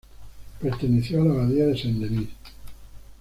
[0.59, 2.29] Perteneció a la abadía de Saint-Denis.